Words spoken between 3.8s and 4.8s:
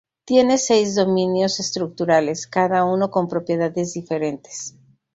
diferentes.